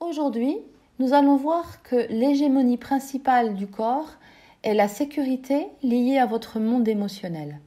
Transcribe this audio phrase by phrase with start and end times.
[0.00, 0.56] Aujourd'hui,
[0.98, 4.14] nous allons voir que l'hégémonie principale du corps
[4.62, 7.60] est la sécurité liée à votre monde émotionnel.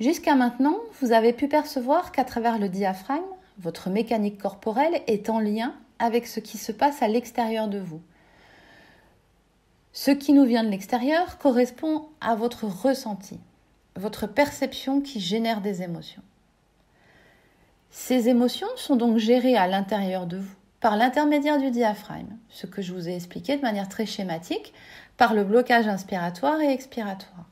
[0.00, 3.22] Jusqu'à maintenant, vous avez pu percevoir qu'à travers le diaphragme,
[3.58, 8.00] votre mécanique corporelle est en lien avec ce qui se passe à l'extérieur de vous.
[9.92, 13.38] Ce qui nous vient de l'extérieur correspond à votre ressenti,
[13.94, 16.22] votre perception qui génère des émotions.
[17.90, 22.82] Ces émotions sont donc gérées à l'intérieur de vous par l'intermédiaire du diaphragme, ce que
[22.82, 24.72] je vous ai expliqué de manière très schématique,
[25.16, 27.46] par le blocage inspiratoire et expiratoire.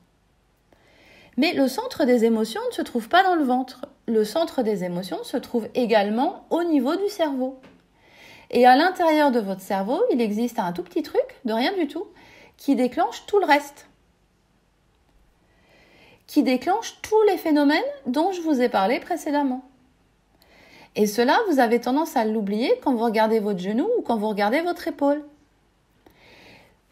[1.35, 3.85] Mais le centre des émotions ne se trouve pas dans le ventre.
[4.07, 7.59] Le centre des émotions se trouve également au niveau du cerveau.
[8.49, 11.87] Et à l'intérieur de votre cerveau, il existe un tout petit truc, de rien du
[11.87, 12.05] tout,
[12.55, 13.87] qui déclenche tout le reste.
[16.25, 19.63] Qui déclenche tous les phénomènes dont je vous ai parlé précédemment.
[20.99, 24.29] Et cela, vous avez tendance à l'oublier quand vous regardez votre genou ou quand vous
[24.29, 25.23] regardez votre épaule.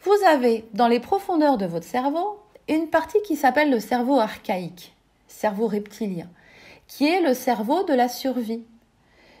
[0.02, 4.94] Vous avez dans les profondeurs de votre cerveau une partie qui s'appelle le cerveau archaïque,
[5.26, 6.28] cerveau reptilien,
[6.86, 8.62] qui est le cerveau de la survie.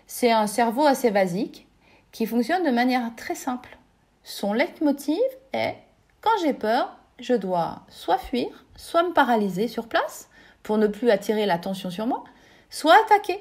[0.08, 1.68] C'est un cerveau assez basique
[2.10, 3.78] qui fonctionne de manière très simple.
[4.24, 5.76] Son leitmotiv est
[6.20, 10.28] quand j'ai peur, je dois soit fuir, soit me paralyser sur place
[10.64, 12.24] pour ne plus attirer l'attention sur moi,
[12.68, 13.38] soit attaquer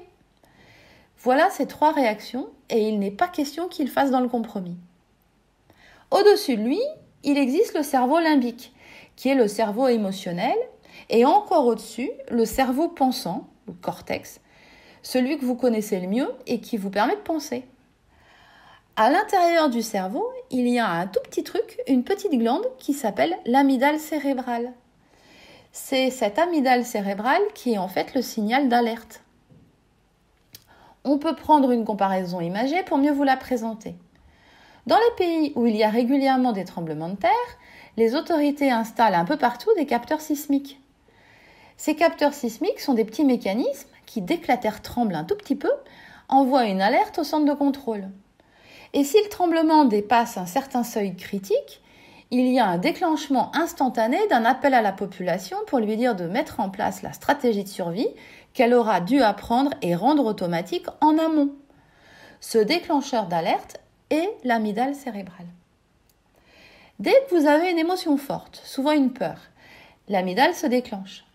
[1.25, 4.77] voilà ces trois réactions et il n'est pas question qu'il fasse dans le compromis.
[6.11, 6.79] Au-dessus de lui,
[7.23, 8.71] il existe le cerveau limbique,
[9.15, 10.55] qui est le cerveau émotionnel,
[11.09, 14.39] et encore au-dessus, le cerveau pensant, le cortex,
[15.01, 17.65] celui que vous connaissez le mieux et qui vous permet de penser.
[18.95, 22.93] À l'intérieur du cerveau, il y a un tout petit truc, une petite glande qui
[22.93, 24.73] s'appelle l'amygdale cérébrale.
[25.71, 29.24] C'est cette amygdale cérébrale qui est en fait le signal d'alerte
[31.05, 33.95] on peut prendre une comparaison imagée pour mieux vous la présenter.
[34.87, 37.31] Dans les pays où il y a régulièrement des tremblements de terre,
[37.97, 40.79] les autorités installent un peu partout des capteurs sismiques.
[41.77, 45.35] Ces capteurs sismiques sont des petits mécanismes qui, dès que la terre tremble un tout
[45.35, 45.71] petit peu,
[46.29, 48.09] envoient une alerte au centre de contrôle.
[48.93, 51.81] Et si le tremblement dépasse un certain seuil critique,
[52.31, 56.25] il y a un déclenchement instantané d'un appel à la population pour lui dire de
[56.25, 58.07] mettre en place la stratégie de survie
[58.55, 61.53] qu'elle aura dû apprendre et rendre automatique en amont.
[62.39, 63.79] Ce déclencheur d'alerte
[64.09, 65.47] est l'amygdale cérébrale.
[66.99, 69.37] Dès que vous avez une émotion forte, souvent une peur,
[70.07, 71.25] l'amygdale se déclenche.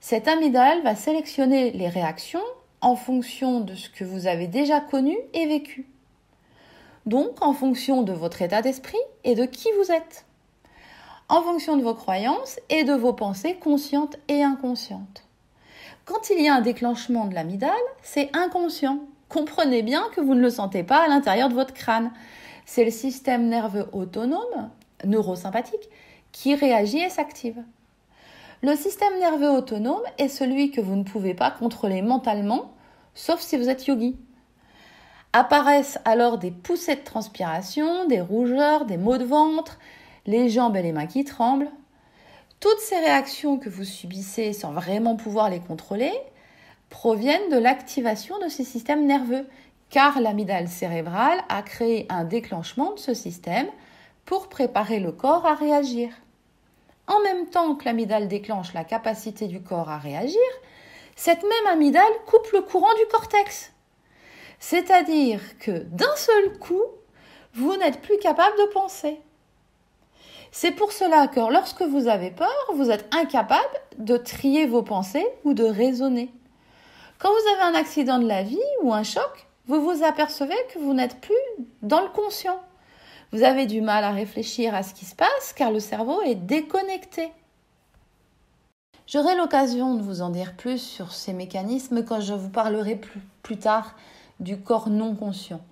[0.00, 2.42] Cette amygdale va sélectionner les réactions
[2.80, 5.86] en fonction de ce que vous avez déjà connu et vécu.
[7.04, 10.24] Donc en fonction de votre état d'esprit et de qui vous êtes.
[11.28, 15.24] En fonction de vos croyances et de vos pensées conscientes et inconscientes.
[16.04, 17.70] Quand il y a un déclenchement de l'amygdale,
[18.02, 19.00] c'est inconscient.
[19.30, 22.12] Comprenez bien que vous ne le sentez pas à l'intérieur de votre crâne.
[22.66, 24.70] C'est le système nerveux autonome,
[25.04, 25.88] neurosympathique,
[26.30, 27.62] qui réagit et s'active.
[28.62, 32.72] Le système nerveux autonome est celui que vous ne pouvez pas contrôler mentalement,
[33.14, 34.16] sauf si vous êtes yogi.
[35.32, 39.78] Apparaissent alors des poussées de transpiration, des rougeurs, des maux de ventre,
[40.26, 41.70] les jambes et les mains qui tremblent,
[42.64, 46.10] toutes ces réactions que vous subissez sans vraiment pouvoir les contrôler
[46.88, 49.46] proviennent de l'activation de ces systèmes nerveux,
[49.90, 53.66] car l'amygdale cérébrale a créé un déclenchement de ce système
[54.24, 56.08] pour préparer le corps à réagir.
[57.06, 60.40] En même temps que l'amygdale déclenche la capacité du corps à réagir,
[61.16, 63.74] cette même amygdale coupe le courant du cortex.
[64.58, 66.80] C'est-à-dire que d'un seul coup,
[67.52, 69.20] vous n'êtes plus capable de penser.
[70.56, 75.26] C'est pour cela que lorsque vous avez peur, vous êtes incapable de trier vos pensées
[75.42, 76.32] ou de raisonner.
[77.18, 80.78] Quand vous avez un accident de la vie ou un choc, vous vous apercevez que
[80.78, 81.34] vous n'êtes plus
[81.82, 82.60] dans le conscient.
[83.32, 86.36] Vous avez du mal à réfléchir à ce qui se passe car le cerveau est
[86.36, 87.32] déconnecté.
[89.08, 93.20] J'aurai l'occasion de vous en dire plus sur ces mécanismes quand je vous parlerai plus,
[93.42, 93.96] plus tard
[94.38, 95.62] du corps non conscient.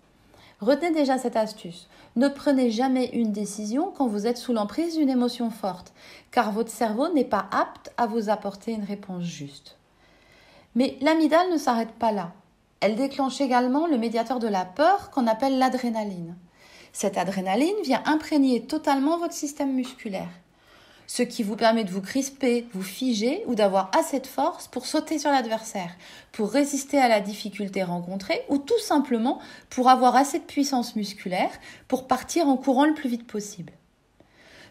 [0.63, 1.89] Retenez déjà cette astuce.
[2.15, 5.93] Ne prenez jamais une décision quand vous êtes sous l'emprise d'une émotion forte,
[6.31, 9.77] car votre cerveau n'est pas apte à vous apporter une réponse juste.
[10.77, 12.31] Mais l'amygdale ne s'arrête pas là.
[12.79, 16.37] Elle déclenche également le médiateur de la peur qu'on appelle l'adrénaline.
[16.93, 20.31] Cette adrénaline vient imprégner totalement votre système musculaire
[21.13, 24.87] ce qui vous permet de vous crisper, vous figer ou d'avoir assez de force pour
[24.87, 25.91] sauter sur l'adversaire,
[26.33, 29.39] pour résister à la difficulté rencontrée ou tout simplement
[29.69, 31.51] pour avoir assez de puissance musculaire
[31.87, 33.75] pour partir en courant le plus vite possible.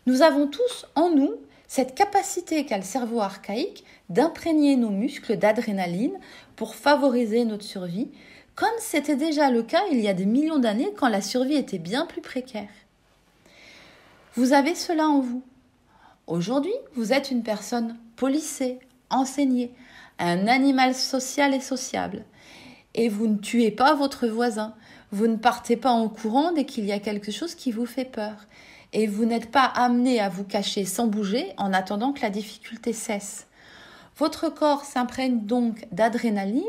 [0.07, 1.31] Nous avons tous en nous
[1.67, 6.17] cette capacité qu'a le cerveau archaïque d'imprégner nos muscles d'adrénaline
[6.55, 8.09] pour favoriser notre survie,
[8.55, 11.77] comme c'était déjà le cas il y a des millions d'années quand la survie était
[11.77, 12.71] bien plus précaire.
[14.33, 15.43] Vous avez cela en vous.
[16.31, 18.79] Aujourd'hui, vous êtes une personne policée,
[19.09, 19.73] enseignée,
[20.17, 22.23] un animal social et sociable.
[22.95, 24.73] Et vous ne tuez pas votre voisin.
[25.11, 28.05] Vous ne partez pas en courant dès qu'il y a quelque chose qui vous fait
[28.05, 28.47] peur.
[28.93, 32.93] Et vous n'êtes pas amené à vous cacher sans bouger en attendant que la difficulté
[32.93, 33.47] cesse.
[34.15, 36.63] Votre corps s'imprègne donc d'adrénaline,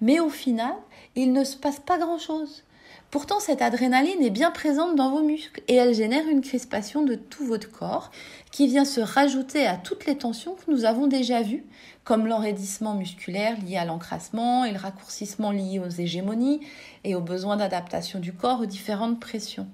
[0.00, 0.72] mais au final,
[1.16, 2.64] il ne se passe pas grand-chose.
[3.12, 7.14] Pourtant, cette adrénaline est bien présente dans vos muscles et elle génère une crispation de
[7.14, 8.10] tout votre corps
[8.50, 11.62] qui vient se rajouter à toutes les tensions que nous avons déjà vues,
[12.04, 16.60] comme l'enraidissement musculaire lié à l'encrassement et le raccourcissement lié aux hégémonies
[17.04, 19.68] et aux besoins d'adaptation du corps aux différentes pressions.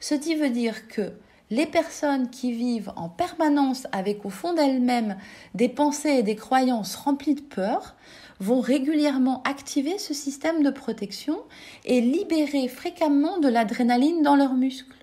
[0.00, 1.12] Ceci veut dire que
[1.50, 5.16] les personnes qui vivent en permanence avec au fond d'elles-mêmes
[5.54, 7.96] des pensées et des croyances remplies de peur
[8.40, 11.38] vont régulièrement activer ce système de protection
[11.84, 14.94] et libérer fréquemment de l'adrénaline dans leurs muscles.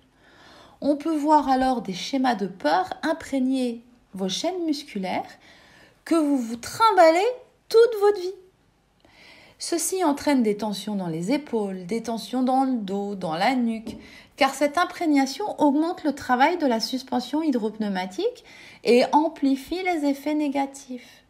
[0.82, 3.82] On peut voir alors des schémas de peur imprégner
[4.14, 5.24] vos chaînes musculaires
[6.06, 7.26] que vous vous trimballez
[7.68, 8.36] toute votre vie.
[9.58, 13.98] Ceci entraîne des tensions dans les épaules, des tensions dans le dos, dans la nuque,
[14.38, 18.44] car cette imprégnation augmente le travail de la suspension hydropneumatique
[18.84, 21.24] et amplifie les effets négatifs.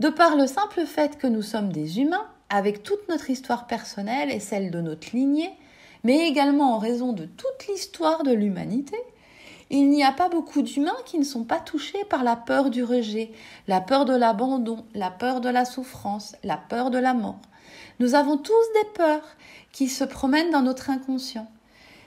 [0.00, 4.30] De par le simple fait que nous sommes des humains, avec toute notre histoire personnelle
[4.30, 5.52] et celle de notre lignée,
[6.04, 8.96] mais également en raison de toute l'histoire de l'humanité,
[9.70, 12.84] il n'y a pas beaucoup d'humains qui ne sont pas touchés par la peur du
[12.84, 13.30] rejet,
[13.68, 17.40] la peur de l'abandon, la peur de la souffrance, la peur de la mort.
[17.98, 19.24] Nous avons tous des peurs
[19.72, 21.50] qui se promènent dans notre inconscient.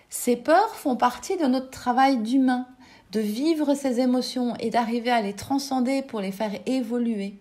[0.10, 2.68] Ces peurs font partie de notre travail d'humain,
[3.12, 7.36] de vivre ces émotions et d'arriver à les transcender pour les faire évoluer.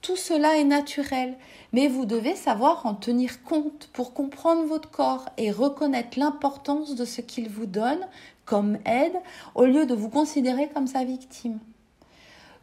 [0.00, 1.36] Tout cela est naturel,
[1.72, 7.04] mais vous devez savoir en tenir compte pour comprendre votre corps et reconnaître l'importance de
[7.04, 8.04] ce qu'il vous donne
[8.44, 9.16] comme aide
[9.54, 11.60] au lieu de vous considérer comme sa victime.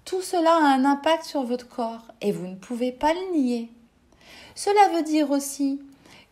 [0.04, 3.72] Tout cela a un impact sur votre corps et vous ne pouvez pas le nier.
[4.56, 5.80] Cela veut dire aussi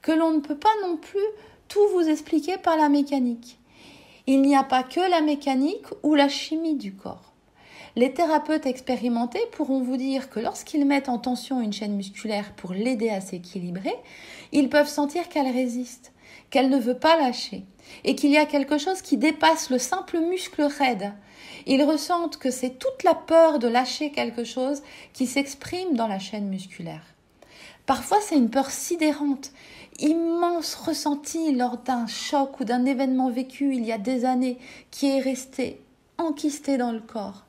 [0.01, 1.19] que l'on ne peut pas non plus
[1.67, 3.57] tout vous expliquer par la mécanique.
[4.25, 7.33] Il n'y a pas que la mécanique ou la chimie du corps.
[7.95, 12.73] Les thérapeutes expérimentés pourront vous dire que lorsqu'ils mettent en tension une chaîne musculaire pour
[12.73, 13.95] l'aider à s'équilibrer,
[14.51, 16.13] ils peuvent sentir qu'elle résiste,
[16.51, 17.63] qu'elle ne veut pas lâcher,
[18.03, 21.13] et qu'il y a quelque chose qui dépasse le simple muscle raide.
[21.65, 26.19] Ils ressentent que c'est toute la peur de lâcher quelque chose qui s'exprime dans la
[26.19, 27.15] chaîne musculaire.
[27.87, 29.51] Parfois c'est une peur sidérante,
[29.99, 34.57] immense ressentie lors d'un choc ou d'un événement vécu il y a des années
[34.91, 35.81] qui est resté
[36.17, 37.44] enquisté dans le corps.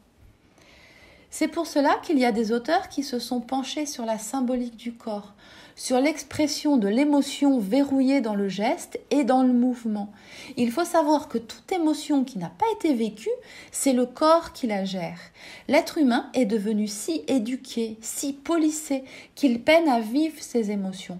[1.31, 4.77] C'est pour cela qu'il y a des auteurs qui se sont penchés sur la symbolique
[4.77, 5.35] du corps,
[5.77, 10.11] sur l'expression de l'émotion verrouillée dans le geste et dans le mouvement.
[10.57, 13.29] Il faut savoir que toute émotion qui n'a pas été vécue,
[13.71, 15.21] c'est le corps qui la gère.
[15.69, 19.05] L'être humain est devenu si éduqué, si polissé,
[19.35, 21.19] qu'il peine à vivre ses émotions.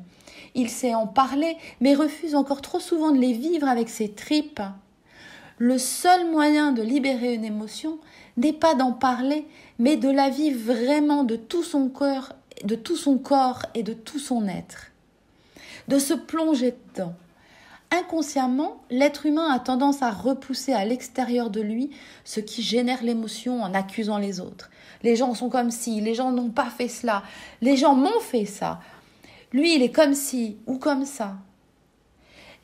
[0.55, 4.61] Il sait en parler, mais refuse encore trop souvent de les vivre avec ses tripes.
[5.59, 7.99] Le seul moyen de libérer une émotion
[8.37, 9.47] n'est pas d'en parler,
[9.79, 12.33] mais de la vivre vraiment de tout son cœur,
[12.65, 14.93] de tout son corps et de tout son être.
[15.89, 17.15] De se plonger dedans.
[17.91, 21.91] Inconsciemment, l'être humain a tendance à repousser à l'extérieur de lui
[22.25, 24.71] ce qui génère l'émotion en accusant les autres.
[25.03, 27.23] Les gens sont comme si, les gens n'ont pas fait cela,
[27.63, 28.81] les gens m'ont fait ça.
[29.53, 31.37] Lui, il est comme si ou comme ça.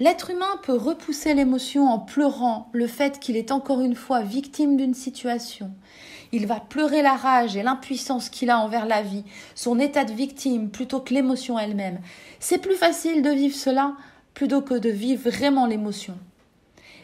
[0.00, 4.76] L'être humain peut repousser l'émotion en pleurant le fait qu'il est encore une fois victime
[4.76, 5.70] d'une situation.
[6.32, 9.24] Il va pleurer la rage et l'impuissance qu'il a envers la vie,
[9.54, 12.00] son état de victime plutôt que l'émotion elle-même.
[12.40, 13.94] C'est plus facile de vivre cela
[14.34, 16.18] plutôt que de vivre vraiment l'émotion.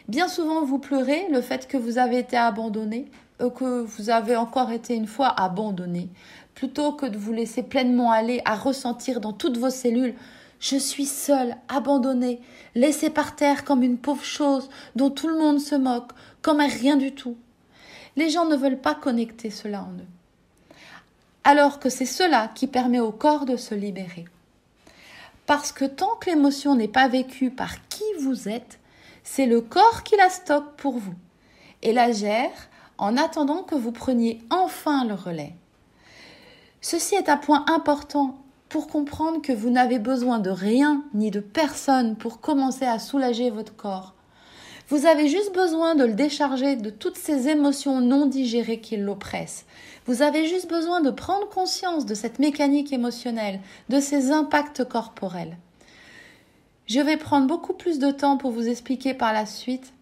[0.09, 3.05] Bien souvent, vous pleurez le fait que vous avez été abandonné,
[3.41, 6.09] ou que vous avez encore été une fois abandonné,
[6.55, 10.15] plutôt que de vous laisser pleinement aller à ressentir dans toutes vos cellules
[10.61, 12.39] je suis seule, abandonnée,
[12.75, 16.11] laissée par terre comme une pauvre chose dont tout le monde se moque,
[16.43, 17.35] comme un rien du tout.
[18.15, 20.07] Les gens ne veulent pas connecter cela en eux.
[21.43, 24.25] Alors que c'est cela qui permet au corps de se libérer.
[25.47, 28.79] Parce que tant que l'émotion n'est pas vécue par qui vous êtes,
[29.23, 31.15] c'est le corps qui la stocke pour vous
[31.81, 35.55] et la gère en attendant que vous preniez enfin le relais.
[36.81, 41.39] Ceci est un point important pour comprendre que vous n'avez besoin de rien ni de
[41.39, 44.15] personne pour commencer à soulager votre corps.
[44.89, 49.65] Vous avez juste besoin de le décharger de toutes ces émotions non digérées qui l'oppressent.
[50.05, 53.59] Vous avez juste besoin de prendre conscience de cette mécanique émotionnelle,
[53.89, 55.57] de ces impacts corporels.
[56.87, 59.93] Je vais prendre beaucoup plus de temps pour vous expliquer par la suite,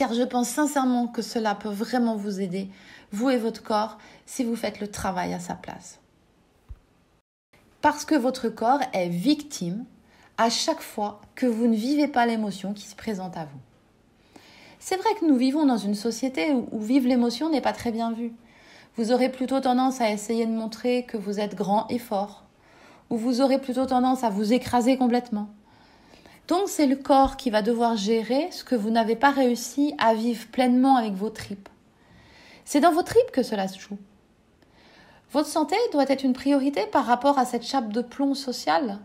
[0.00, 2.70] car je pense sincèrement que cela peut vraiment vous aider,
[3.12, 6.00] vous et votre corps, si vous faites le travail à sa place.
[7.82, 9.84] Parce que votre corps est victime
[10.38, 14.40] à chaque fois que vous ne vivez pas l'émotion qui se présente à vous.
[14.78, 18.10] C'est vrai que nous vivons dans une société où, vivre l'émotion n'est pas très bien
[18.10, 18.32] vu.
[18.96, 22.44] Vous aurez plutôt tendance à essayer de montrer que vous êtes grand et fort,
[23.10, 25.50] ou vous aurez plutôt tendance à vous écraser complètement.
[26.50, 30.14] Donc c'est le corps qui va devoir gérer ce que vous n'avez pas réussi à
[30.14, 31.68] vivre pleinement avec vos tripes.
[32.64, 33.98] C'est dans vos tripes que cela se joue.
[35.30, 38.98] Votre santé doit être une priorité par rapport à cette chape de plomb sociale.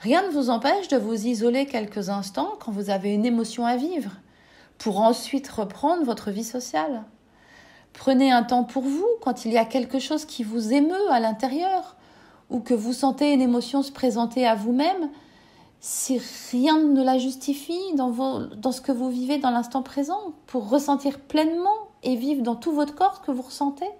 [0.00, 3.76] Rien ne vous empêche de vous isoler quelques instants quand vous avez une émotion à
[3.76, 4.10] vivre,
[4.76, 7.04] pour ensuite reprendre votre vie sociale.
[7.94, 11.18] Prenez un temps pour vous quand il y a quelque chose qui vous émeut à
[11.18, 11.96] l'intérieur,
[12.50, 15.08] ou que vous sentez une émotion se présenter à vous-même,
[15.84, 16.20] si
[16.52, 18.12] rien ne la justifie dans,
[18.72, 22.94] ce que vous vivez dans l'instant présent, pour ressentir pleinement et vivre dans tout votre
[22.94, 23.90] corps ce que vous ressentez?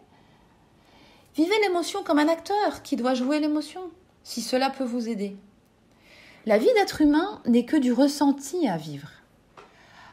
[1.35, 3.81] Vivez l'émotion comme un acteur qui doit jouer l'émotion,
[4.23, 5.37] si cela peut vous aider.
[6.47, 9.09] La vie d'être humain n'est que du ressenti à vivre.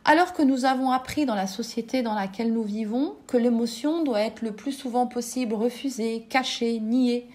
[0.06, 4.22] Alors que nous avons appris dans la société dans laquelle nous vivons que l'émotion doit
[4.22, 7.30] être le plus souvent possible refusée, cachée, niée,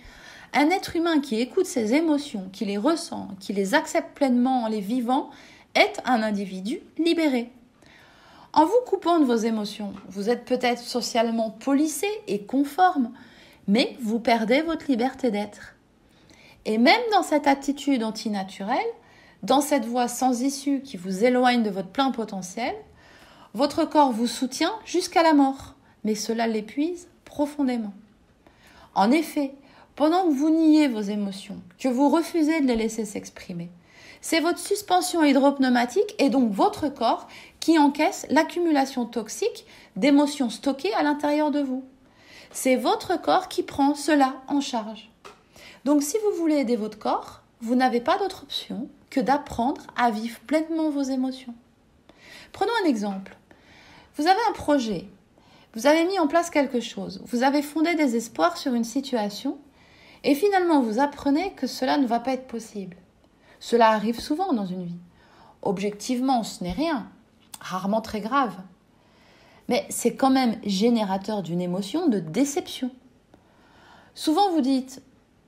[0.55, 4.69] un être humain qui écoute ses émotions, qui les ressent, qui les accepte pleinement en
[4.69, 5.31] les vivant,
[5.75, 7.51] est un individu libéré.
[8.53, 13.11] En vous coupant de vos émotions, vous êtes peut-être socialement policé et conforme,
[13.67, 15.75] mais vous perdez votre liberté d'être.
[16.65, 18.79] Et même dans cette attitude antinaturelle,
[19.43, 22.75] dans cette voie sans issue qui vous éloigne de votre plein potentiel,
[23.55, 27.93] votre corps vous soutient jusqu'à la mort, mais cela l'épuise profondément.
[28.95, 29.55] En effet,
[29.97, 33.71] pendant que vous niez vos émotions, que vous refusez de les laisser s'exprimer.
[34.21, 37.29] C'est votre suspension hydropneumatique et donc votre corps
[37.61, 41.85] qui encaisse l'accumulation toxique d'émotions stockées à l'intérieur de vous.
[42.51, 45.11] C'est votre corps qui prend cela en charge.
[45.85, 50.11] Donc si vous voulez aider votre corps, vous n'avez pas d'autre option que d'apprendre à
[50.11, 51.55] vivre pleinement vos émotions.
[52.53, 53.37] Prenons un exemple.
[54.17, 55.07] Vous avez un projet,
[55.75, 59.59] vous avez mis en place quelque chose, vous avez fondé des espoirs sur une situation
[60.25, 62.97] et finalement, vous apprenez que cela ne va pas être possible.
[63.61, 64.99] Cela arrive souvent dans une vie.
[65.63, 67.07] Objectivement, ce n'est rien,
[67.61, 68.57] rarement très grave.
[69.69, 72.91] Mais c'est quand même générateur d'une émotion de déception.
[74.15, 75.03] Souvent, vous dites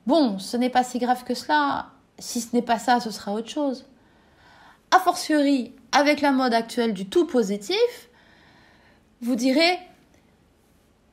[0.07, 3.33] Bon, ce n'est pas si grave que cela, si ce n'est pas ça, ce sera
[3.33, 3.87] autre chose.
[4.91, 8.09] A fortiori, avec la mode actuelle du tout positif,
[9.21, 9.79] vous direz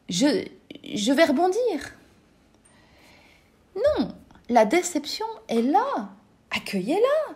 [0.09, 0.45] je,
[0.83, 1.95] je vais rebondir.
[3.75, 4.09] Non,
[4.49, 6.09] la déception est là.
[6.51, 7.35] Accueillez-la.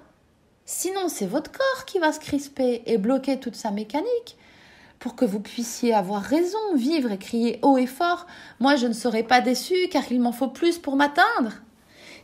[0.65, 4.37] Sinon, c'est votre corps qui va se crisper et bloquer toute sa mécanique.
[4.99, 8.25] Pour que vous puissiez avoir raison, vivre et crier haut et fort,
[8.59, 11.53] moi je ne serai pas déçu car il m'en faut plus pour m'atteindre.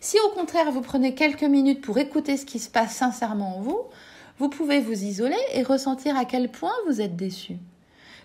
[0.01, 3.61] Si au contraire vous prenez quelques minutes pour écouter ce qui se passe sincèrement en
[3.61, 3.79] vous,
[4.39, 7.57] vous pouvez vous isoler et ressentir à quel point vous êtes déçu.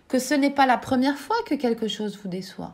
[0.08, 2.72] Que ce n'est pas la première fois que quelque chose vous déçoit.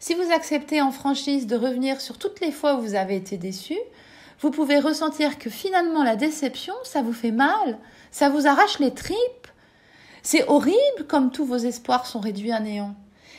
[0.00, 3.36] Si vous acceptez en franchise de revenir sur toutes les fois où vous avez été
[3.36, 3.76] déçu,
[4.40, 7.78] vous pouvez ressentir que finalement la déception, ça vous fait mal,
[8.10, 9.18] ça vous arrache les tripes.
[10.22, 12.94] C'est horrible comme tous vos espoirs sont réduits à néant.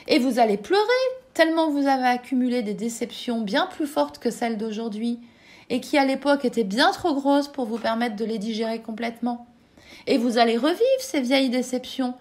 [0.07, 0.85] Et vous allez pleurer
[1.33, 5.19] tellement vous avez accumulé des déceptions bien plus fortes que celles d'aujourd'hui
[5.71, 9.47] et qui à l'époque étaient bien trop grosses pour vous permettre de les digérer complètement.
[10.05, 12.13] Et vous allez revivre ces vieilles déceptions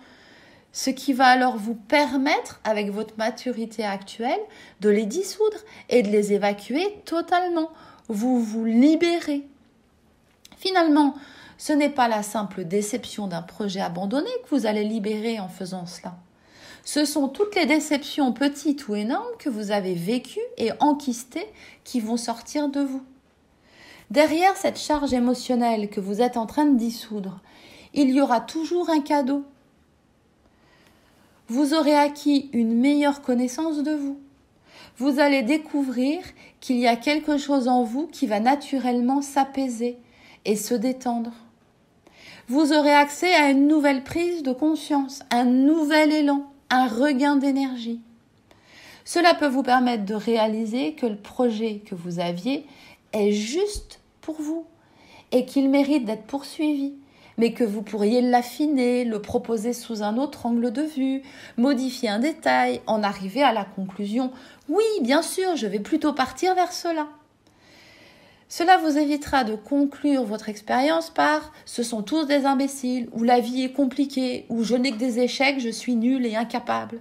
[0.72, 4.40] ce qui va alors vous permettre, avec votre maturité actuelle,
[4.80, 5.58] de les dissoudre
[5.88, 7.70] et de les évacuer totalement.
[8.08, 9.46] Vous vous libérez.
[10.56, 11.14] Finalement,
[11.58, 15.86] ce n'est pas la simple déception d'un projet abandonné que vous allez libérer en faisant
[15.86, 16.16] cela.
[16.84, 21.46] Ce sont toutes les déceptions petites ou énormes que vous avez vécues et enquistées
[21.84, 23.02] qui vont sortir de vous.
[24.10, 27.40] Derrière cette charge émotionnelle que vous êtes en train de dissoudre,
[27.94, 29.44] il y aura toujours un cadeau
[31.50, 34.20] vous aurez acquis une meilleure connaissance de vous.
[34.98, 36.22] Vous allez découvrir
[36.60, 39.98] qu'il y a quelque chose en vous qui va naturellement s'apaiser
[40.44, 41.32] et se détendre.
[42.46, 48.00] Vous aurez accès à une nouvelle prise de conscience, un nouvel élan, un regain d'énergie.
[49.04, 52.64] Cela peut vous permettre de réaliser que le projet que vous aviez
[53.12, 54.66] est juste pour vous
[55.32, 56.94] et qu'il mérite d'être poursuivi
[57.40, 61.22] mais que vous pourriez l'affiner, le proposer sous un autre angle de vue,
[61.56, 64.30] modifier un détail, en arriver à la conclusion
[64.68, 67.08] oui, bien sûr, je vais plutôt partir vers cela.
[68.48, 73.40] Cela vous évitera de conclure votre expérience par ce sont tous des imbéciles, ou la
[73.40, 77.00] vie est compliquée, ou je n'ai que des échecs, je suis nul et incapable.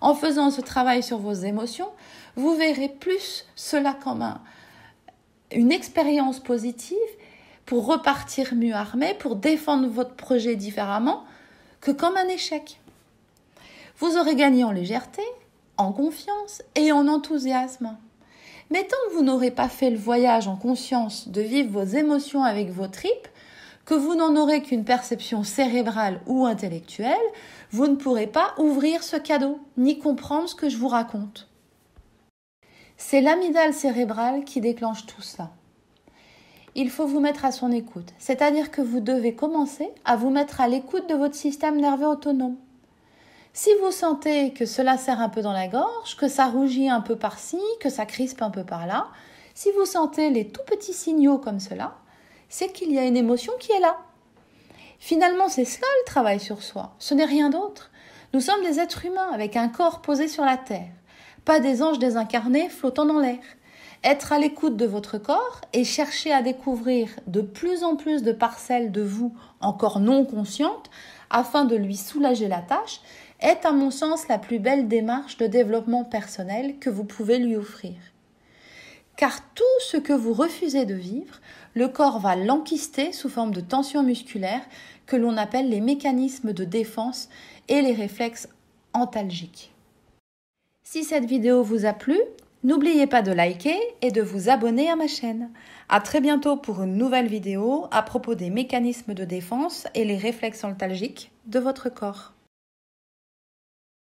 [0.00, 1.90] En faisant ce travail sur vos émotions,
[2.36, 4.24] vous verrez plus cela comme
[5.52, 6.96] une expérience positive
[7.66, 11.24] pour repartir mieux armé, pour défendre votre projet différemment,
[11.80, 12.80] que comme un échec.
[13.98, 15.22] Vous aurez gagné en légèreté,
[15.76, 17.96] en confiance et en enthousiasme.
[18.70, 22.42] Mais tant que vous n'aurez pas fait le voyage en conscience de vivre vos émotions
[22.42, 23.28] avec vos tripes,
[23.84, 27.16] que vous n'en aurez qu'une perception cérébrale ou intellectuelle,
[27.70, 31.48] vous ne pourrez pas ouvrir ce cadeau, ni comprendre ce que je vous raconte.
[32.96, 35.50] C'est l'amygdale cérébrale qui déclenche tout cela.
[36.76, 40.60] Il faut vous mettre à son écoute, c'est-à-dire que vous devez commencer à vous mettre
[40.60, 42.56] à l'écoute de votre système nerveux autonome.
[43.52, 47.00] Si vous sentez que cela serre un peu dans la gorge, que ça rougit un
[47.00, 49.06] peu par-ci, que ça crispe un peu par-là,
[49.54, 51.94] si vous sentez les tout petits signaux comme cela,
[52.48, 53.96] c'est qu'il y a une émotion qui est là.
[54.98, 56.94] Finalement, c'est cela le travail sur soi.
[56.98, 57.92] Ce n'est rien d'autre.
[58.32, 60.90] Nous sommes des êtres humains avec un corps posé sur la terre,
[61.44, 63.38] pas des anges désincarnés flottant dans l'air.
[64.06, 68.32] Être à l'écoute de votre corps et chercher à découvrir de plus en plus de
[68.32, 70.90] parcelles de vous encore non conscientes
[71.30, 73.00] afin de lui soulager la tâche,
[73.40, 77.56] est à mon sens la plus belle démarche de développement personnel que vous pouvez lui
[77.56, 77.94] offrir.
[79.16, 81.40] Car tout ce que vous refusez de vivre,
[81.74, 84.62] le corps va l'enquister sous forme de tension musculaire
[85.06, 87.30] que l'on appelle les mécanismes de défense
[87.68, 88.48] et les réflexes
[88.92, 89.72] antalgiques.
[90.82, 92.18] Si cette vidéo vous a plu,
[92.64, 95.50] n'oubliez pas de liker et de vous abonner à ma chaîne.
[95.88, 100.16] À très bientôt pour une nouvelle vidéo à propos des mécanismes de défense et les
[100.16, 102.33] réflexes antalgiques de votre corps.